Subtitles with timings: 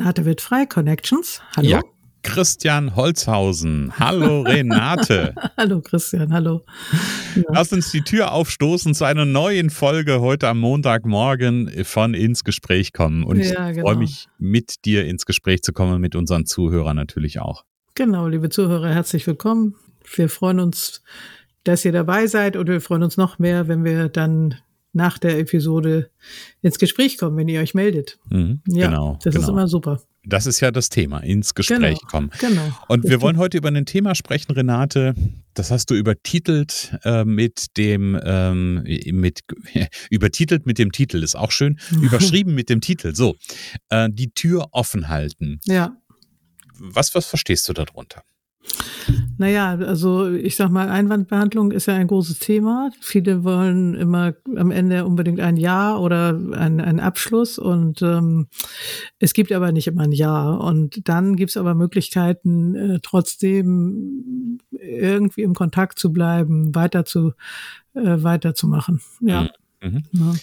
[0.00, 1.42] Renate wird frei, Connections.
[1.54, 1.68] Hallo.
[1.68, 1.82] Ja,
[2.22, 3.92] Christian Holzhausen.
[3.98, 5.34] Hallo Renate.
[5.58, 6.64] hallo Christian, hallo.
[7.36, 7.42] Ja.
[7.50, 12.94] Lass uns die Tür aufstoßen zu einer neuen Folge heute am Montagmorgen von Ins Gespräch
[12.94, 13.24] kommen.
[13.24, 13.88] Und ja, ich genau.
[13.88, 17.66] freue mich, mit dir ins Gespräch zu kommen, mit unseren Zuhörern natürlich auch.
[17.94, 19.74] Genau, liebe Zuhörer, herzlich willkommen.
[20.14, 21.02] Wir freuen uns,
[21.64, 24.54] dass ihr dabei seid und wir freuen uns noch mehr, wenn wir dann
[24.92, 26.10] nach der Episode
[26.62, 28.18] ins Gespräch kommen, wenn ihr euch meldet.
[28.28, 29.18] Mhm, ja, genau.
[29.22, 29.44] Das genau.
[29.44, 30.02] ist immer super.
[30.24, 32.30] Das ist ja das Thema, ins Gespräch genau, kommen.
[32.40, 32.68] Genau.
[32.88, 35.14] Und wir wollen heute über ein Thema sprechen, Renate.
[35.54, 38.82] Das hast du übertitelt äh, mit dem ähm,
[39.12, 39.40] mit
[40.10, 41.78] übertitelt mit dem Titel ist auch schön.
[42.02, 43.14] Überschrieben mit dem Titel.
[43.14, 43.36] So,
[43.88, 45.60] äh, die Tür offen halten.
[45.64, 45.96] Ja.
[46.78, 48.22] Was was verstehst du darunter?
[49.38, 52.90] Naja, also ich sag mal, Einwandbehandlung ist ja ein großes Thema.
[53.00, 58.48] Viele wollen immer am Ende unbedingt ein Ja oder einen Abschluss und ähm,
[59.18, 60.50] es gibt aber nicht immer ein Ja.
[60.50, 67.32] Und dann gibt es aber Möglichkeiten, äh, trotzdem irgendwie im Kontakt zu bleiben, weiter zu
[67.94, 69.00] äh, weiterzumachen.
[69.22, 69.48] Ja.
[69.82, 70.02] Mhm.
[70.12, 70.34] ja.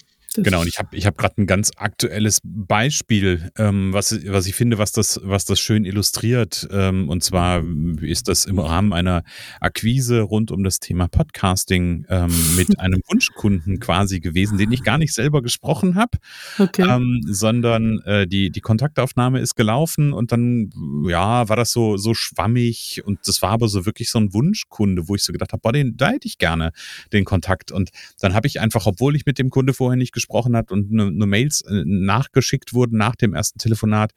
[0.44, 4.56] Genau, und ich habe ich hab gerade ein ganz aktuelles Beispiel, ähm, was, was ich
[4.56, 6.68] finde, was das, was das schön illustriert.
[6.72, 7.64] Ähm, und zwar
[8.02, 9.24] ist das im Rahmen einer
[9.60, 14.98] Akquise rund um das Thema Podcasting ähm, mit einem Wunschkunden quasi gewesen, den ich gar
[14.98, 16.18] nicht selber gesprochen habe,
[16.60, 16.88] okay.
[16.88, 20.72] Ähm, sondern äh, die, die Kontaktaufnahme ist gelaufen und dann,
[21.08, 25.08] ja, war das so, so schwammig und das war aber so wirklich so ein Wunschkunde,
[25.08, 26.72] wo ich so gedacht habe, boah, den, da hätte ich gerne
[27.12, 27.72] den Kontakt.
[27.72, 27.90] Und
[28.20, 30.92] dann habe ich einfach, obwohl ich mit dem Kunde vorher nicht gesprochen gesprochen hat und
[30.92, 34.12] nur, nur Mails äh, nachgeschickt wurden nach dem ersten Telefonat,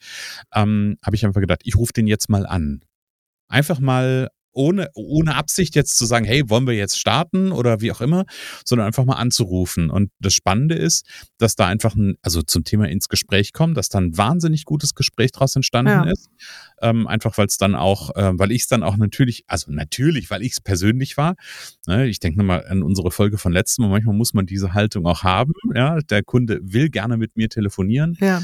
[0.55, 2.83] ähm, habe ich einfach gedacht, ich rufe den jetzt mal an.
[3.49, 7.93] Einfach mal ohne, ohne Absicht jetzt zu sagen, hey, wollen wir jetzt starten oder wie
[7.93, 8.25] auch immer,
[8.65, 9.91] sondern einfach mal anzurufen.
[9.91, 11.07] Und das Spannende ist,
[11.39, 14.95] dass da einfach ein, also zum Thema ins Gespräch kommt, dass dann ein wahnsinnig gutes
[14.95, 16.11] Gespräch daraus entstanden ja.
[16.11, 16.29] ist.
[16.83, 20.31] Ähm, einfach weil es dann auch, äh, weil ich es dann auch natürlich, also natürlich,
[20.31, 21.37] weil ich es persönlich war.
[21.87, 25.07] Ne, ich denke nochmal an unsere Folge von letztem Mal, manchmal muss man diese Haltung
[25.07, 25.53] auch haben.
[25.75, 28.17] Ja, der Kunde will gerne mit mir telefonieren.
[28.21, 28.43] Ja.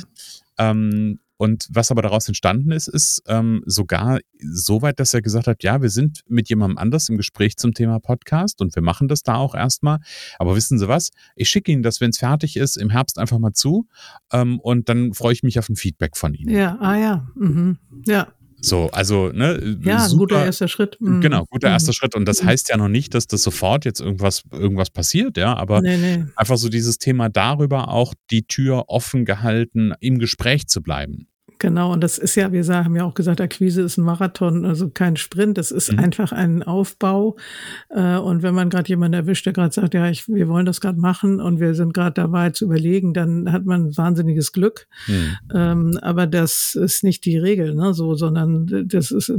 [0.58, 5.46] Ähm, und was aber daraus entstanden ist, ist ähm, sogar so weit, dass er gesagt
[5.46, 9.08] hat, ja, wir sind mit jemandem anders im Gespräch zum Thema Podcast und wir machen
[9.08, 9.98] das da auch erstmal.
[10.38, 11.10] Aber wissen Sie was?
[11.34, 13.86] Ich schicke Ihnen das, wenn es fertig ist, im Herbst einfach mal zu
[14.32, 16.54] ähm, und dann freue ich mich auf ein Feedback von Ihnen.
[16.54, 17.78] Ja, ah ja, mhm.
[18.06, 18.28] ja.
[18.66, 19.78] So, also, ne?
[19.84, 20.96] Ja, super, ein guter erster Schritt.
[21.00, 21.20] Mhm.
[21.20, 21.94] Genau, guter erster mhm.
[21.94, 22.14] Schritt.
[22.16, 22.46] Und das mhm.
[22.48, 26.24] heißt ja noch nicht, dass das sofort jetzt irgendwas, irgendwas passiert, ja, aber nee, nee.
[26.34, 31.28] einfach so dieses Thema darüber auch die Tür offen gehalten, im Gespräch zu bleiben.
[31.58, 34.90] Genau, und das ist ja, wir haben ja auch gesagt, Akquise ist ein Marathon, also
[34.90, 36.00] kein Sprint, das ist mhm.
[36.00, 37.36] einfach ein Aufbau.
[37.88, 40.80] Äh, und wenn man gerade jemanden erwischt, der gerade sagt, ja, ich, wir wollen das
[40.80, 44.86] gerade machen und wir sind gerade dabei zu überlegen, dann hat man wahnsinniges Glück.
[45.06, 45.36] Mhm.
[45.54, 49.30] Ähm, aber das ist nicht die Regel, ne, so, sondern das ist,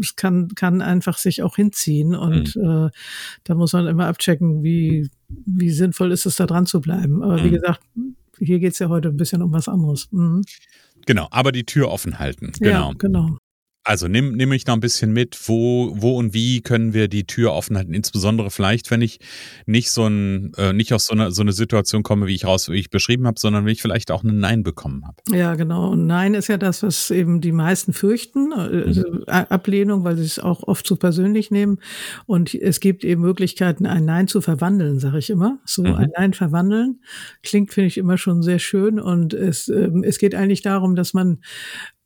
[0.00, 2.86] es kann, kann einfach sich auch hinziehen und mhm.
[2.86, 2.90] äh,
[3.42, 7.22] da muss man immer abchecken, wie, wie sinnvoll ist es, da dran zu bleiben.
[7.22, 7.54] Aber wie mhm.
[7.54, 7.80] gesagt,
[8.38, 10.08] hier geht's ja heute ein bisschen um was anderes.
[10.12, 10.42] Mhm.
[11.06, 12.52] Genau, aber die Tür offen halten.
[12.58, 12.88] Genau.
[12.88, 13.38] Ja, genau.
[13.84, 17.26] Also nimm, nimm mich noch ein bisschen mit, wo, wo und wie können wir die
[17.26, 19.18] Tür offen halten, insbesondere vielleicht, wenn ich
[19.66, 22.70] nicht so ein, äh, nicht aus so einer so eine Situation komme, wie ich raus,
[22.70, 25.16] wie ich beschrieben habe, sondern wenn ich vielleicht auch ein Nein bekommen habe.
[25.36, 25.90] Ja, genau.
[25.90, 29.24] Und Nein ist ja das, was eben die meisten fürchten, äh, mhm.
[29.26, 31.78] Ablehnung, weil sie es auch oft zu persönlich nehmen.
[32.24, 35.58] Und es gibt eben Möglichkeiten, ein Nein zu verwandeln, sage ich immer.
[35.66, 35.94] So mhm.
[35.94, 37.00] ein Nein verwandeln
[37.42, 38.98] klingt, finde ich, immer schon sehr schön.
[38.98, 41.40] Und es, äh, es geht eigentlich darum, dass man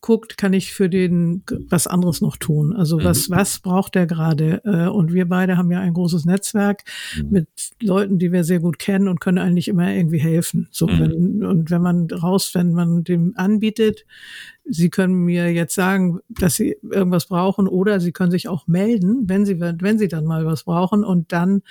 [0.00, 2.72] guckt, kann ich für den was anderes noch tun?
[2.74, 3.04] Also mhm.
[3.04, 4.62] was, was braucht der gerade?
[4.64, 6.84] Äh, und wir beide haben ja ein großes Netzwerk
[7.16, 7.30] mhm.
[7.30, 7.48] mit
[7.82, 10.68] Leuten, die wir sehr gut kennen und können eigentlich immer irgendwie helfen.
[10.70, 11.00] So, mhm.
[11.00, 14.04] wenn, und wenn man raus, wenn man dem anbietet,
[14.70, 19.28] Sie können mir jetzt sagen, dass Sie irgendwas brauchen oder Sie können sich auch melden,
[19.28, 21.62] wenn Sie, wenn Sie dann mal was brauchen und dann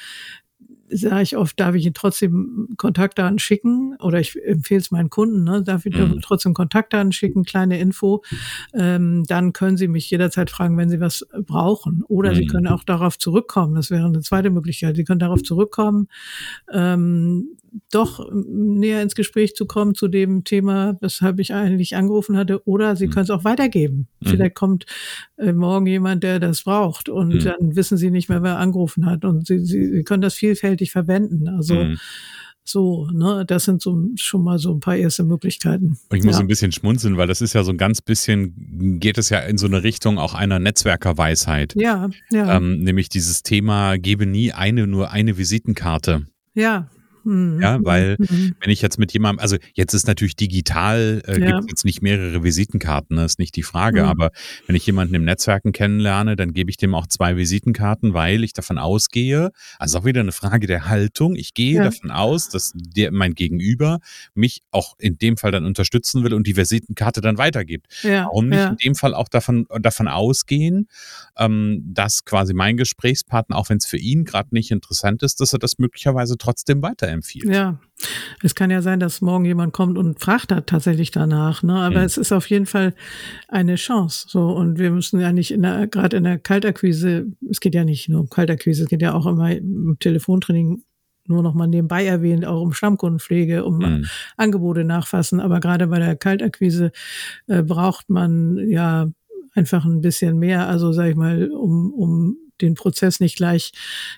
[0.89, 3.95] sage ich oft, darf ich Ihnen trotzdem Kontaktdaten schicken?
[3.99, 6.19] Oder ich empfehle es meinen Kunden, ne, darf ich mhm.
[6.21, 8.23] trotzdem Kontaktdaten schicken, kleine Info,
[8.73, 12.03] ähm, dann können Sie mich jederzeit fragen, wenn Sie was brauchen.
[12.07, 12.35] Oder mhm.
[12.35, 16.07] Sie können auch darauf zurückkommen, das wäre eine zweite Möglichkeit, Sie können darauf zurückkommen,
[16.71, 17.49] ähm,
[17.91, 22.95] doch näher ins Gespräch zu kommen zu dem Thema, weshalb ich eigentlich angerufen hatte, oder
[22.95, 23.11] Sie mhm.
[23.11, 24.07] können es auch weitergeben.
[24.19, 24.27] Mhm.
[24.27, 24.85] Vielleicht kommt
[25.37, 27.39] äh, morgen jemand, der das braucht und mhm.
[27.39, 30.91] dann wissen Sie nicht mehr, wer angerufen hat und Sie, Sie, Sie können das vielfältig
[30.91, 31.47] verwenden.
[31.47, 31.97] Also mhm.
[32.63, 35.97] so, ne, das sind so schon mal so ein paar erste Möglichkeiten.
[36.09, 36.41] Und ich muss ja.
[36.41, 39.57] ein bisschen schmunzeln, weil das ist ja so ein ganz bisschen, geht es ja in
[39.57, 41.73] so eine Richtung auch einer Netzwerkerweisheit.
[41.75, 42.57] Ja, ja.
[42.57, 46.27] Ähm, nämlich dieses Thema, gebe nie eine, nur eine Visitenkarte.
[46.53, 46.89] Ja,
[47.27, 47.61] Mhm.
[47.61, 48.55] Ja, weil mhm.
[48.61, 51.45] wenn ich jetzt mit jemandem, also jetzt ist natürlich digital, äh, ja.
[51.47, 54.09] gibt es jetzt nicht mehrere Visitenkarten, das ne, ist nicht die Frage, mhm.
[54.09, 54.31] aber
[54.65, 58.53] wenn ich jemanden im Netzwerken kennenlerne, dann gebe ich dem auch zwei Visitenkarten, weil ich
[58.53, 61.83] davon ausgehe, also auch wieder eine Frage der Haltung, ich gehe ja.
[61.83, 63.99] davon aus, dass der, mein Gegenüber
[64.33, 67.87] mich auch in dem Fall dann unterstützen will und die Visitenkarte dann weitergibt.
[68.03, 68.25] Ja.
[68.25, 70.87] Warum nicht in dem Fall auch davon, davon ausgehen,
[71.37, 75.51] ähm, dass quasi mein Gesprächspartner, auch wenn es für ihn gerade nicht interessant ist, dass
[75.51, 77.45] er das möglicherweise trotzdem weiterempfiehlt empfiehlt.
[77.45, 77.79] Ja,
[78.41, 81.75] es kann ja sein, dass morgen jemand kommt und fragt da tatsächlich danach, ne?
[81.75, 82.05] Aber mhm.
[82.05, 82.93] es ist auf jeden Fall
[83.47, 84.27] eine Chance.
[84.29, 87.83] So und wir müssen ja nicht in der gerade in der Kaltakquise, es geht ja
[87.83, 90.83] nicht nur um Kaltakquise, es geht ja auch immer im Telefontraining
[91.27, 94.05] nur noch mal nebenbei erwähnt, auch um Stammkundenpflege, um mhm.
[94.37, 95.39] Angebote nachfassen.
[95.39, 96.91] Aber gerade bei der Kaltakquise
[97.47, 99.11] äh, braucht man ja
[99.53, 103.71] einfach ein bisschen mehr, also sag ich mal, um, um den Prozess nicht gleich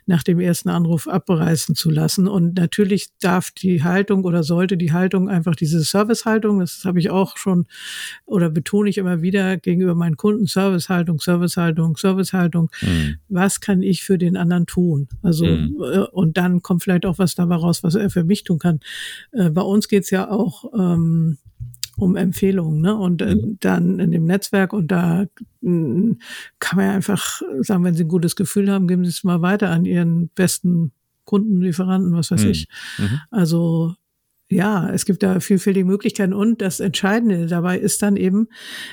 [0.05, 2.27] nach dem ersten Anruf abreißen zu lassen.
[2.27, 7.09] Und natürlich darf die Haltung oder sollte die Haltung einfach diese Servicehaltung, das habe ich
[7.09, 7.67] auch schon
[8.25, 12.69] oder betone ich immer wieder gegenüber meinen Kunden, Servicehaltung, Servicehaltung, Servicehaltung.
[12.81, 13.17] Mhm.
[13.27, 15.07] Was kann ich für den anderen tun?
[15.21, 15.75] Also, mhm.
[16.11, 18.79] Und dann kommt vielleicht auch was dabei raus, was er für mich tun kann.
[19.31, 21.37] Äh, bei uns geht's ja auch ähm,
[21.99, 22.95] um Empfehlungen, ne?
[22.95, 23.57] Und äh, mhm.
[23.59, 25.27] dann in dem Netzwerk und da äh,
[25.61, 29.41] kann man ja einfach sagen, wenn Sie ein gutes Gefühl haben, geben Sie es mal
[29.41, 30.91] weiter an Ihren besten
[31.25, 32.49] Kunden, Lieferanten, was weiß mhm.
[32.49, 32.67] ich.
[32.97, 33.19] Mhm.
[33.29, 33.95] Also
[34.51, 38.47] ja, es gibt da vielfältige Möglichkeiten und das Entscheidende dabei ist dann eben,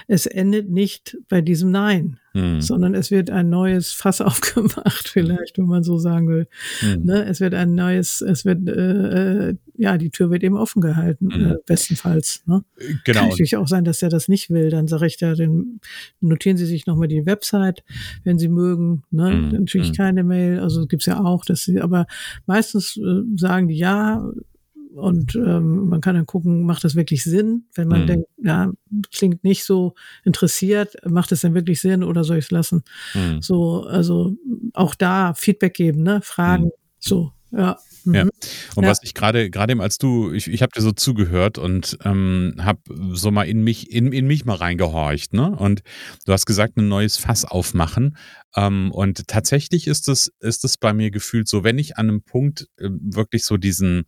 [0.07, 2.61] es endet nicht bei diesem Nein, hm.
[2.61, 6.49] sondern es wird ein neues Fass aufgemacht, vielleicht, wenn man so sagen will.
[6.81, 7.05] Hm.
[7.05, 7.25] Ne?
[7.25, 11.33] Es wird ein neues, es wird, äh, äh, ja, die Tür wird eben offen gehalten,
[11.33, 11.53] hm.
[11.53, 12.43] äh, bestenfalls.
[12.47, 12.63] Ne?
[13.05, 13.21] Genau.
[13.21, 14.69] Kann natürlich auch sein, dass er das nicht will.
[14.69, 15.81] Dann sage ich da, dann
[16.21, 17.83] notieren Sie sich nochmal die Website,
[18.23, 19.03] wenn Sie mögen.
[19.11, 19.31] Ne?
[19.31, 19.49] Hm.
[19.53, 19.95] Natürlich hm.
[19.95, 22.07] keine Mail, also gibt's ja auch, dass sie, aber
[22.45, 24.31] meistens äh, sagen die ja,
[24.97, 27.67] und ähm, man kann dann gucken, macht das wirklich Sinn?
[27.75, 28.07] Wenn man mhm.
[28.07, 28.73] denkt, ja,
[29.13, 29.95] klingt nicht so
[30.25, 32.83] interessiert, macht es denn wirklich Sinn oder soll ich es lassen?
[33.15, 33.43] Mhm.
[33.43, 34.37] So, also
[34.73, 36.21] auch da Feedback geben, ne?
[36.23, 36.71] Fragen, mhm.
[36.99, 37.79] so, ja.
[38.07, 38.25] Ja.
[38.25, 38.31] Mhm.
[38.77, 38.91] Und ja.
[38.91, 42.55] was ich gerade, gerade eben als du, ich, ich habe dir so zugehört und ähm,
[42.59, 42.81] habe
[43.13, 45.51] so mal in mich, in, in mich mal reingehorcht, ne?
[45.51, 45.83] Und
[46.25, 48.17] du hast gesagt, ein neues Fass aufmachen.
[48.55, 52.23] Ähm, und tatsächlich ist es, ist es bei mir gefühlt so, wenn ich an einem
[52.23, 54.05] Punkt äh, wirklich so diesen,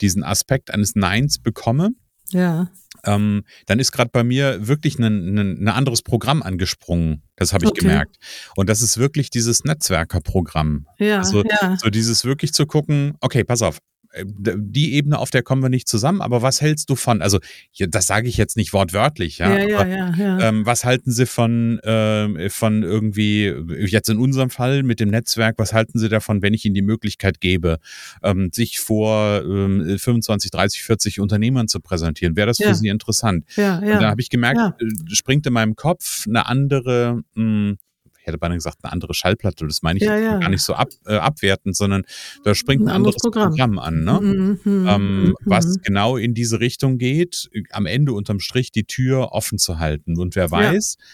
[0.00, 1.90] diesen Aspekt eines Neins bekomme,
[2.30, 2.70] ja.
[3.04, 7.22] Ähm, dann ist gerade bei mir wirklich ein, ein, ein, anderes Programm angesprungen.
[7.36, 7.80] Das habe ich okay.
[7.80, 8.16] gemerkt.
[8.56, 10.86] Und das ist wirklich dieses Netzwerkerprogramm.
[10.98, 11.76] Ja, also ja.
[11.78, 13.78] so dieses wirklich zu gucken, okay, pass auf,
[14.24, 17.38] die Ebene, auf der kommen wir nicht zusammen, aber was hältst du von, also
[17.78, 21.26] das sage ich jetzt nicht wortwörtlich, ja, ja, aber, ja, ja ähm, was halten Sie
[21.26, 23.54] von, äh, von irgendwie,
[23.86, 26.82] jetzt in unserem Fall mit dem Netzwerk, was halten Sie davon, wenn ich Ihnen die
[26.82, 27.78] Möglichkeit gebe,
[28.22, 32.36] ähm, sich vor ähm, 25, 30, 40 Unternehmern zu präsentieren?
[32.36, 33.44] Wäre das für Sie interessant?
[33.56, 33.94] Ja, ja.
[33.94, 37.78] Und da habe ich gemerkt, äh, springt in meinem Kopf eine andere, mh, hm,
[38.28, 39.66] hätte beinahe gesagt, eine andere Schallplatte.
[39.66, 40.38] Das meine ich ja, ja.
[40.38, 42.04] gar nicht so ab, äh, abwertend, sondern
[42.44, 44.20] da springt ein, ein anderes Programm, Programm an, ne?
[44.20, 45.34] Mhm, ähm, mhm.
[45.44, 50.18] was genau in diese Richtung geht, am Ende unterm Strich die Tür offen zu halten.
[50.18, 51.04] Und wer weiß, ja.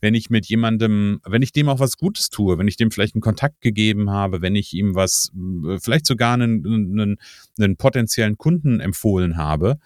[0.00, 3.14] wenn ich mit jemandem, wenn ich dem auch was Gutes tue, wenn ich dem vielleicht
[3.14, 5.30] einen Kontakt gegeben habe, wenn ich ihm was,
[5.66, 7.16] äh, vielleicht sogar einen, einen,
[7.58, 9.78] einen potenziellen Kunden empfohlen habe,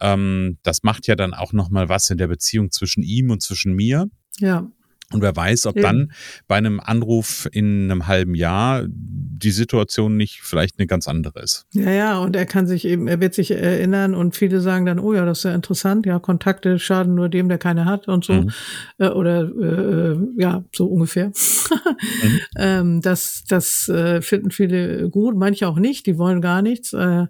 [0.00, 3.74] ähm, das macht ja dann auch nochmal was in der Beziehung zwischen ihm und zwischen
[3.74, 4.08] mir.
[4.38, 4.70] Ja.
[5.12, 6.12] Und wer weiß, ob dann
[6.48, 11.66] bei einem Anruf in einem halben Jahr die Situation nicht vielleicht eine ganz andere ist.
[11.72, 14.98] Ja, ja, und er kann sich eben, er wird sich erinnern und viele sagen dann,
[14.98, 18.24] oh ja, das ist ja interessant, ja, Kontakte schaden nur dem, der keine hat und
[18.24, 18.32] so.
[18.32, 18.50] Mhm.
[18.98, 21.26] Äh, oder äh, ja, so ungefähr.
[21.28, 22.40] mhm.
[22.56, 26.92] ähm, das das äh, finden viele gut, manche auch nicht, die wollen gar nichts.
[26.92, 27.26] Äh,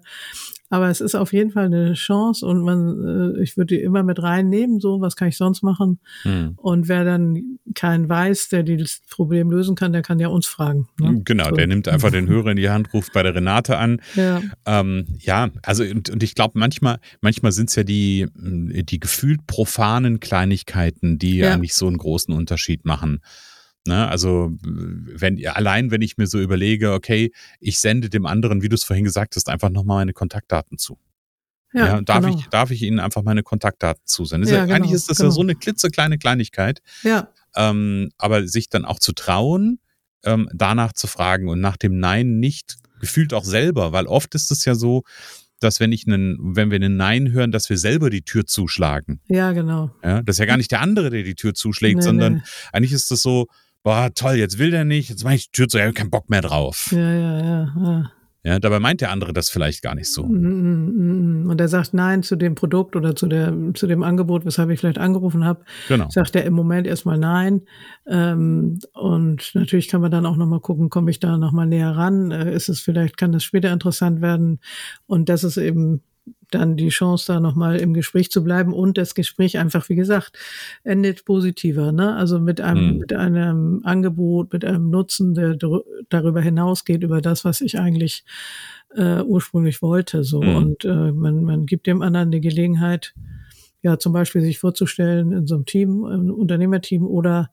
[0.75, 4.03] aber es ist auf jeden Fall eine Chance und man, äh, ich würde die immer
[4.03, 5.99] mit reinnehmen, so, was kann ich sonst machen?
[6.23, 6.55] Hm.
[6.57, 10.89] Und wer dann keinen weiß, der das Problem lösen kann, der kann ja uns fragen.
[10.99, 11.21] Ne?
[11.23, 11.55] Genau, so.
[11.55, 14.01] der nimmt einfach den Hörer in die Hand, ruft bei der Renate an.
[14.15, 18.99] Ja, ähm, ja also und, und ich glaube, manchmal, manchmal sind es ja die, die
[18.99, 21.53] gefühlt profanen Kleinigkeiten, die ja.
[21.53, 23.21] eigentlich so einen großen Unterschied machen.
[23.87, 24.07] Ne?
[24.07, 28.75] Also wenn allein wenn ich mir so überlege, okay, ich sende dem anderen, wie du
[28.75, 30.97] es vorhin gesagt hast, einfach nochmal meine Kontaktdaten zu.
[31.73, 32.37] Ja, ja darf genau.
[32.37, 34.49] ich darf ich ihnen einfach meine Kontaktdaten zusenden?
[34.49, 35.29] Ja, genau, eigentlich ist das genau.
[35.29, 36.81] ja so eine klitzekleine Kleinigkeit.
[37.03, 37.29] Ja.
[37.55, 39.79] Ähm, aber sich dann auch zu trauen,
[40.23, 44.51] ähm, danach zu fragen und nach dem Nein nicht gefühlt auch selber, weil oft ist
[44.51, 45.03] es ja so,
[45.59, 49.21] dass wenn ich einen, wenn wir einen Nein hören, dass wir selber die Tür zuschlagen.
[49.27, 49.91] Ja, genau.
[50.03, 52.41] Ja, das ist ja gar nicht der andere, der die Tür zuschlägt, nee, sondern nee.
[52.73, 53.47] eigentlich ist das so,
[53.85, 56.09] boah, toll, jetzt will der nicht, jetzt mache ich die Tür zu, ich habe keinen
[56.09, 56.89] Bock mehr drauf.
[56.91, 58.11] Ja, ja, ja, ja.
[58.43, 60.23] Ja, dabei meint der andere das vielleicht gar nicht so.
[60.23, 64.03] Mm, mm, mm, und er sagt Nein zu dem Produkt oder zu, der, zu dem
[64.03, 65.65] Angebot, weshalb ich vielleicht angerufen habe.
[65.87, 66.09] Genau.
[66.11, 67.61] Sagt er im Moment erstmal Nein.
[68.05, 72.29] Ähm, und natürlich kann man dann auch nochmal gucken, komme ich da nochmal näher ran?
[72.29, 74.59] Äh, ist es vielleicht, kann das später interessant werden?
[75.07, 76.03] Und das ist eben
[76.51, 80.37] dann die Chance, da nochmal im Gespräch zu bleiben und das Gespräch einfach, wie gesagt,
[80.83, 81.91] endet positiver.
[81.91, 82.15] Ne?
[82.15, 82.97] Also mit einem, mhm.
[82.99, 85.57] mit einem Angebot, mit einem Nutzen, der
[86.09, 88.23] darüber hinausgeht, über das, was ich eigentlich
[88.95, 90.23] äh, ursprünglich wollte.
[90.23, 90.41] So.
[90.41, 90.55] Mhm.
[90.55, 93.13] Und äh, man, man gibt dem anderen die Gelegenheit,
[93.81, 97.51] ja, zum Beispiel sich vorzustellen in so einem Team, einem Unternehmerteam oder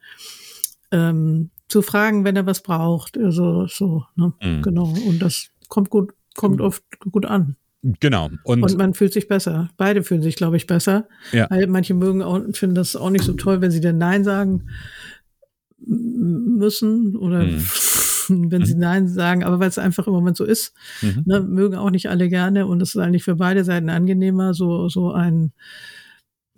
[0.90, 3.18] ähm, zu fragen, wenn er was braucht.
[3.18, 4.32] Also so, ne?
[4.42, 4.62] Mhm.
[4.62, 4.94] genau.
[5.06, 6.66] Und das kommt gut, kommt mhm.
[6.66, 7.56] oft gut an.
[7.82, 8.30] Genau.
[8.44, 9.70] Und, und man fühlt sich besser.
[9.76, 11.08] Beide fühlen sich, glaube ich, besser.
[11.32, 11.48] Ja.
[11.50, 14.68] Weil manche mögen auch, finden das auch nicht so toll, wenn sie dann Nein sagen
[15.84, 17.60] müssen oder mhm.
[18.50, 18.80] wenn sie mhm.
[18.80, 21.24] Nein sagen, aber weil es einfach im Moment so ist, mhm.
[21.26, 24.88] ne, mögen auch nicht alle gerne und es ist eigentlich für beide Seiten angenehmer, so,
[24.88, 25.52] so ein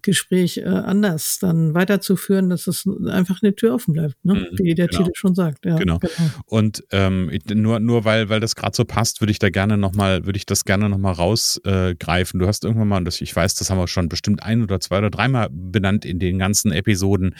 [0.04, 4.34] Gespräch äh, anders dann weiterzuführen, dass es einfach eine Tür offen bleibt, ne?
[4.34, 5.02] Mhm, wie der genau.
[5.02, 5.64] Titel schon sagt.
[5.64, 5.99] Ja, genau.
[5.99, 6.12] genau.
[6.46, 10.26] Und ähm, nur, nur weil, weil das gerade so passt, würde ich da gerne nochmal,
[10.26, 12.40] würde ich das gerne nochmal rausgreifen.
[12.40, 14.62] Äh, du hast irgendwann mal, und das, ich weiß, das haben wir schon bestimmt ein
[14.62, 17.34] oder zwei oder dreimal benannt in den ganzen Episoden,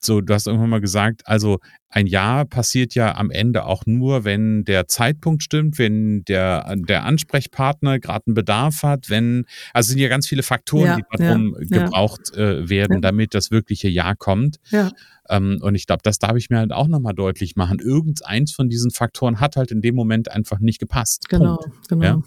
[0.00, 1.58] so, du hast irgendwann mal gesagt, also
[1.90, 7.04] ein Ja passiert ja am Ende auch nur, wenn der Zeitpunkt stimmt, wenn der, der
[7.04, 11.56] Ansprechpartner gerade einen Bedarf hat, wenn, also sind ja ganz viele Faktoren, ja, die darum
[11.68, 12.34] ja, gebraucht.
[12.36, 14.58] Äh, werden, damit das wirkliche Ja kommt.
[14.70, 14.90] Ja.
[15.30, 17.78] Ähm, und ich glaube, das darf ich mir halt auch nochmal deutlich machen.
[17.78, 21.28] Irgendeins von diesen Faktoren hat halt in dem Moment einfach nicht gepasst.
[21.28, 21.88] Genau, Punkt.
[21.88, 22.04] genau.
[22.04, 22.22] Ja?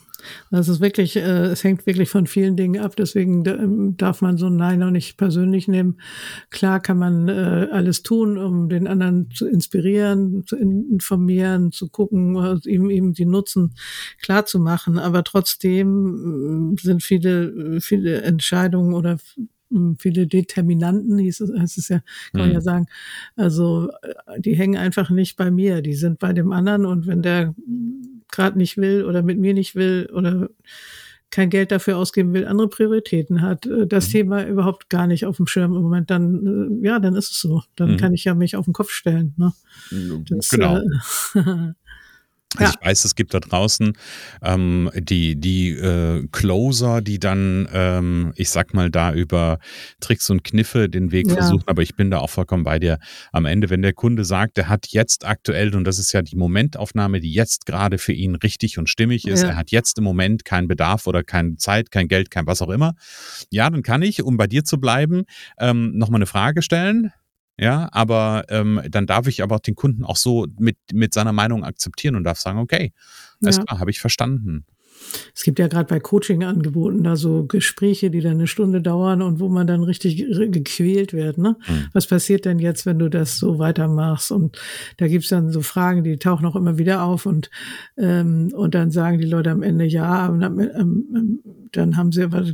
[0.52, 2.96] Das ist wirklich, äh, es hängt wirklich von vielen Dingen ab.
[2.96, 6.00] Deswegen ähm, darf man so ein Nein auch nicht persönlich nehmen.
[6.50, 12.62] Klar kann man äh, alles tun, um den anderen zu inspirieren, zu informieren, zu gucken,
[12.66, 13.74] ihm, ihm die Nutzen
[14.22, 14.98] klar zu machen.
[14.98, 19.18] Aber trotzdem äh, sind viele, viele Entscheidungen oder
[20.00, 22.00] viele Determinanten, hieß es, heißt es ja,
[22.32, 22.64] kann man ja mhm.
[22.64, 22.86] sagen.
[23.36, 27.22] Also äh, die hängen einfach nicht bei mir, die sind bei dem anderen und wenn
[27.22, 27.56] der
[28.32, 30.50] gerade nicht will oder mit mir nicht will oder
[31.34, 34.12] kein Geld dafür ausgeben will, andere Prioritäten hat, äh, das mhm.
[34.12, 37.42] Thema überhaupt gar nicht auf dem Schirm im Moment, dann äh, ja, dann ist es
[37.42, 37.64] so.
[37.76, 37.98] Dann mhm.
[37.98, 39.34] kann ich ja mich auf den Kopf stellen.
[39.38, 39.52] Ne?
[40.30, 40.78] Das, genau.
[40.78, 40.84] Äh,
[42.58, 42.80] Also ja.
[42.80, 43.94] ich weiß, es gibt da draußen
[44.42, 49.60] ähm, die, die äh, Closer, die dann, ähm, ich sag mal, da über
[50.00, 51.36] Tricks und Kniffe den Weg ja.
[51.36, 53.00] versuchen, aber ich bin da auch vollkommen bei dir.
[53.32, 56.36] Am Ende, wenn der Kunde sagt, der hat jetzt aktuell, und das ist ja die
[56.36, 59.50] Momentaufnahme, die jetzt gerade für ihn richtig und stimmig ist, ja.
[59.50, 62.70] er hat jetzt im Moment keinen Bedarf oder keine Zeit, kein Geld, kein was auch
[62.70, 62.94] immer,
[63.50, 65.24] ja, dann kann ich, um bei dir zu bleiben,
[65.58, 67.12] ähm, nochmal eine Frage stellen
[67.58, 71.64] ja, aber ähm, dann darf ich aber den Kunden auch so mit, mit seiner Meinung
[71.64, 72.94] akzeptieren und darf sagen, okay,
[73.44, 73.64] alles ja.
[73.64, 74.66] klar, habe ich verstanden.
[75.36, 79.40] Es gibt ja gerade bei Coaching-Angeboten da so Gespräche, die dann eine Stunde dauern und
[79.40, 81.38] wo man dann richtig gequält wird.
[81.38, 81.58] Ne?
[81.68, 81.88] Mhm.
[81.94, 84.32] Was passiert denn jetzt, wenn du das so weitermachst?
[84.32, 84.58] Und
[84.98, 87.50] da gibt's dann so Fragen, die tauchen auch immer wieder auf und,
[87.98, 91.40] ähm, und dann sagen die Leute am Ende ja, und dann, ähm,
[91.72, 92.46] dann haben sie aber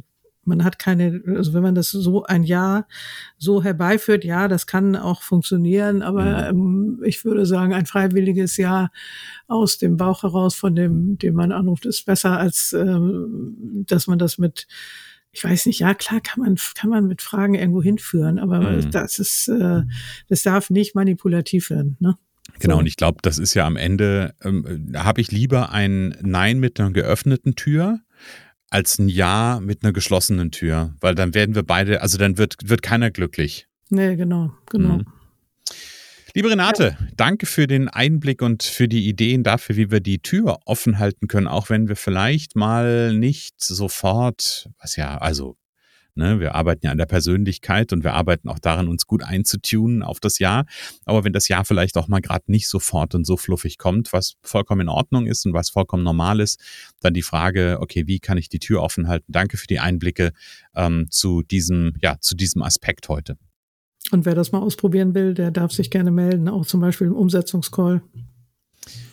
[0.49, 2.87] man hat keine, also wenn man das so ein Jahr
[3.37, 8.91] so herbeiführt, ja, das kann auch funktionieren, aber ähm, ich würde sagen, ein freiwilliges Jahr
[9.47, 14.19] aus dem Bauch heraus, von dem, dem man anruft, ist besser, als ähm, dass man
[14.19, 14.67] das mit
[15.31, 18.91] ich weiß nicht, ja klar kann man kann man mit Fragen irgendwo hinführen, aber mhm.
[18.91, 19.83] das ist äh,
[20.27, 21.97] das darf nicht manipulativ werden.
[21.99, 22.17] Ne?
[22.57, 22.79] Genau, so.
[22.79, 26.79] und ich glaube, das ist ja am Ende, ähm, habe ich lieber ein Nein mit
[26.79, 27.99] einer geöffneten Tür
[28.69, 32.55] als ein Ja mit einer geschlossenen Tür, weil dann werden wir beide, also dann wird,
[32.63, 33.67] wird keiner glücklich.
[33.89, 34.97] Nee, genau, genau.
[34.97, 35.05] Mhm.
[36.35, 37.07] Liebe Renate, ja.
[37.17, 41.27] danke für den Einblick und für die Ideen dafür, wie wir die Tür offen halten
[41.27, 45.57] können, auch wenn wir vielleicht mal nicht sofort, was ja, also
[46.19, 50.03] Ne, wir arbeiten ja an der Persönlichkeit und wir arbeiten auch daran, uns gut einzutunen
[50.03, 50.65] auf das Jahr.
[51.05, 54.33] Aber wenn das Jahr vielleicht auch mal gerade nicht sofort und so fluffig kommt, was
[54.43, 56.59] vollkommen in Ordnung ist und was vollkommen normal ist,
[56.99, 59.31] dann die Frage, okay, wie kann ich die Tür offen halten?
[59.31, 60.33] Danke für die Einblicke
[60.75, 63.37] ähm, zu diesem, ja, zu diesem Aspekt heute.
[64.11, 67.15] Und wer das mal ausprobieren will, der darf sich gerne melden, auch zum Beispiel im
[67.15, 68.01] Umsetzungscall.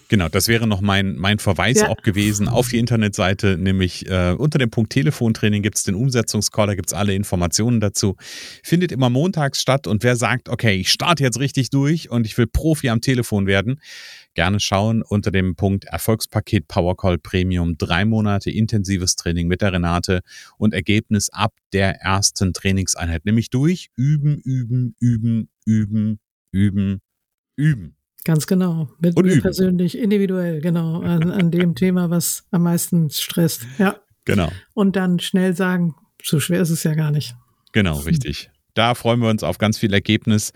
[0.09, 1.89] Genau, das wäre noch mein, mein Verweis ja.
[1.89, 6.69] auch gewesen auf die Internetseite, nämlich äh, unter dem Punkt Telefontraining gibt es den Umsetzungscall,
[6.69, 8.17] da gibt es alle Informationen dazu.
[8.63, 12.39] Findet immer montags statt und wer sagt, okay, ich starte jetzt richtig durch und ich
[12.39, 13.81] will Profi am Telefon werden,
[14.35, 17.77] gerne schauen unter dem Punkt Erfolgspaket Powercall Premium.
[17.77, 20.21] Drei Monate intensives Training mit der Renate
[20.57, 26.21] und Ergebnis ab der ersten Trainingseinheit, nämlich durch üben, üben, üben, üben,
[26.53, 27.01] üben,
[27.57, 27.96] üben.
[28.27, 28.89] Ganz genau.
[28.99, 29.43] Mit Und mir üben.
[29.43, 33.65] persönlich, individuell, genau, an, an dem Thema, was am meisten stresst.
[33.79, 34.01] Ja.
[34.25, 34.51] Genau.
[34.75, 37.37] Und dann schnell sagen, so schwer ist es ja gar nicht.
[37.71, 38.51] Genau, richtig.
[38.75, 40.53] Da freuen wir uns auf ganz viel Ergebnis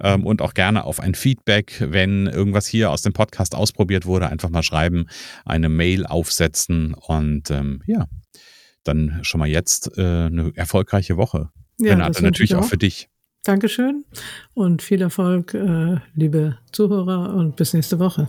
[0.00, 4.28] ähm, und auch gerne auf ein Feedback, wenn irgendwas hier aus dem Podcast ausprobiert wurde.
[4.28, 5.06] Einfach mal schreiben,
[5.46, 8.04] eine Mail aufsetzen und ähm, ja,
[8.84, 11.48] dann schon mal jetzt äh, eine erfolgreiche Woche.
[11.80, 13.08] Ja, Renate, natürlich auch für dich.
[13.44, 14.06] Dankeschön
[14.54, 18.26] und viel Erfolg, äh, liebe Zuhörer, und bis nächste Woche.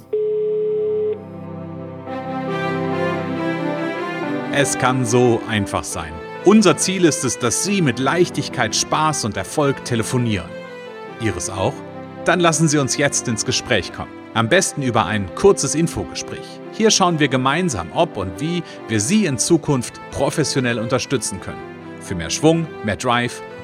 [4.51, 6.11] Es kann so einfach sein.
[6.43, 10.49] Unser Ziel ist es, dass Sie mit Leichtigkeit, Spaß und Erfolg telefonieren.
[11.21, 11.73] Ihres auch?
[12.25, 14.11] Dann lassen Sie uns jetzt ins Gespräch kommen.
[14.33, 16.59] Am besten über ein kurzes Infogespräch.
[16.73, 21.61] Hier schauen wir gemeinsam, ob und wie wir Sie in Zukunft professionell unterstützen können.
[22.01, 23.41] Für mehr Schwung, mehr Drive